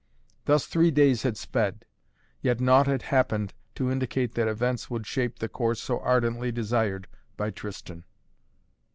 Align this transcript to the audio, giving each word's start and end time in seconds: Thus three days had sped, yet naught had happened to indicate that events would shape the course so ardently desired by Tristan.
Thus 0.45 0.65
three 0.65 0.89
days 0.89 1.21
had 1.21 1.37
sped, 1.37 1.85
yet 2.41 2.59
naught 2.59 2.87
had 2.87 3.03
happened 3.13 3.53
to 3.75 3.91
indicate 3.91 4.33
that 4.33 4.47
events 4.47 4.89
would 4.89 5.05
shape 5.05 5.37
the 5.37 5.47
course 5.47 5.79
so 5.79 5.99
ardently 5.99 6.51
desired 6.51 7.07
by 7.37 7.51
Tristan. 7.51 8.03